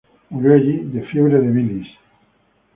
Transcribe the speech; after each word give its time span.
Murió 0.31 0.55
allí 0.55 0.79
de 0.79 1.03
fiebre 1.11 1.39
de 1.43 1.51
bilis. 1.59 1.87